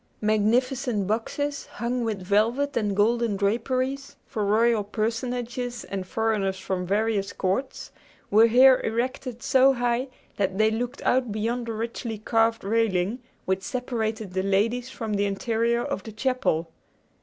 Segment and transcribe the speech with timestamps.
[0.21, 7.31] Magnificent boxes, hung with velvet and golden draperies for royal personages and foreigners from various
[7.33, 7.91] courts,
[8.31, 13.61] were here erected so high that they looked out beyond the richly carved railing which
[13.61, 16.71] separated the ladies from the interior of the chapel.